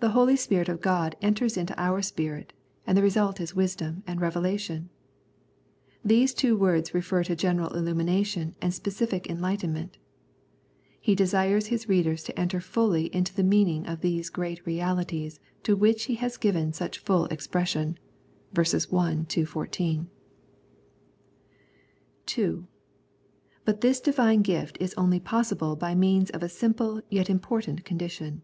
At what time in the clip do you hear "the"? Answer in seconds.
0.00-0.10, 2.94-3.00, 13.34-13.42